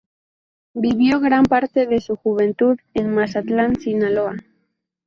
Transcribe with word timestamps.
Vivió 0.73 1.19
gran 1.19 1.45
parte 1.45 1.85
de 1.85 2.01
su 2.01 2.15
juventud 2.15 2.79
en 2.95 3.13
Mazatlán, 3.13 3.75
Sinaloa. 3.79 4.35